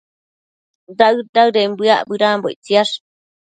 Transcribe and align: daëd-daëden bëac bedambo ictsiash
daëd-daëden 0.97 1.71
bëac 1.79 2.01
bedambo 2.09 2.47
ictsiash 2.53 2.93